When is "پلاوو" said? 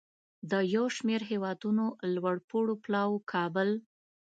2.83-3.23